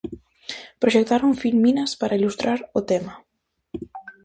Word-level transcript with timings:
Proxectaron 0.81 1.39
filminas 1.43 1.91
para 1.99 2.17
ilustrar 2.19 2.59
o 2.79 2.81
tema. 2.89 3.13